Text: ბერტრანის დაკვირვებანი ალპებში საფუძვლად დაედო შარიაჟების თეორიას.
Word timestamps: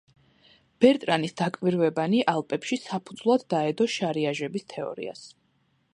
ბერტრანის 0.85 1.35
დაკვირვებანი 1.41 2.23
ალპებში 2.35 2.79
საფუძვლად 2.87 3.47
დაედო 3.55 3.91
შარიაჟების 3.97 4.67
თეორიას. 4.75 5.23